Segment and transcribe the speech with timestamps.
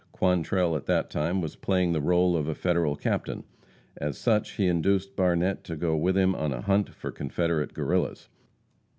[0.13, 3.43] Quantrell at that time was playing the role of a Federal captain.
[3.97, 8.27] As such, he induced Barnette to go with him on a hunt for Confederate Guerrillas.